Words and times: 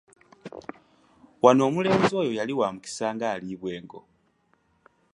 Wano 1.43 1.61
omulenzi 1.67 2.13
oyo 2.21 2.31
yali 2.39 2.53
wa 2.59 2.67
mukisa 2.73 3.05
ng'aliibwa 3.15 3.69
engo. 3.77 4.01